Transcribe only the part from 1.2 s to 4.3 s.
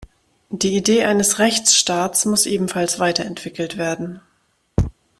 Rechtsstaats muss ebenfalls weiterentwickelt werden.